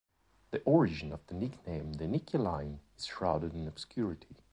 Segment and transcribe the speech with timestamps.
[0.49, 4.35] The origin of the nickname the "Nickey line" is shrouded in obscurity.